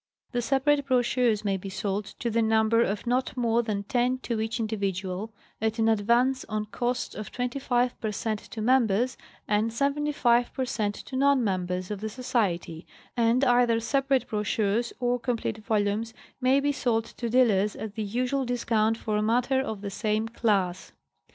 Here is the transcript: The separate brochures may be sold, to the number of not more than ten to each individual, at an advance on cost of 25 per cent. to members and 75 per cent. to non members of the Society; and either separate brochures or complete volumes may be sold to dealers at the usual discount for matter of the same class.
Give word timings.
The 0.31 0.41
separate 0.41 0.87
brochures 0.87 1.45
may 1.45 1.57
be 1.57 1.69
sold, 1.69 2.05
to 2.17 2.31
the 2.31 2.41
number 2.41 2.81
of 2.81 3.05
not 3.05 3.37
more 3.37 3.61
than 3.61 3.83
ten 3.83 4.17
to 4.23 4.41
each 4.41 4.59
individual, 4.59 5.31
at 5.61 5.77
an 5.77 5.87
advance 5.87 6.43
on 6.49 6.65
cost 6.65 7.13
of 7.13 7.31
25 7.31 8.01
per 8.01 8.11
cent. 8.11 8.39
to 8.39 8.63
members 8.63 9.15
and 9.47 9.71
75 9.71 10.51
per 10.53 10.65
cent. 10.65 10.95
to 10.95 11.15
non 11.15 11.43
members 11.43 11.91
of 11.91 12.01
the 12.01 12.09
Society; 12.09 12.87
and 13.15 13.43
either 13.43 13.79
separate 13.79 14.27
brochures 14.27 14.91
or 14.99 15.19
complete 15.19 15.59
volumes 15.59 16.15
may 16.41 16.59
be 16.59 16.71
sold 16.71 17.05
to 17.05 17.29
dealers 17.29 17.75
at 17.75 17.93
the 17.93 18.01
usual 18.03 18.43
discount 18.43 18.97
for 18.97 19.21
matter 19.21 19.61
of 19.61 19.81
the 19.81 19.91
same 19.91 20.27
class. 20.27 20.93